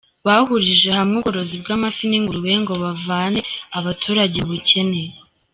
Bahurije 0.27 0.89
hamwe 0.97 1.15
ubworozi 1.17 1.55
bw’amafi 1.61 2.03
n’ingurube 2.07 2.51
ngo 2.61 2.73
bavane 2.83 3.39
abaturage 3.77 4.37
mu 4.43 4.49
bukene 4.51 4.99